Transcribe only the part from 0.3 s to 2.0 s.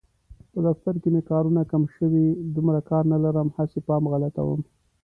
په دفتر کې مې کارونه کم